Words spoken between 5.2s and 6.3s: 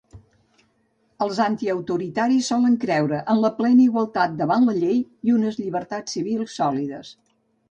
i unes llibertats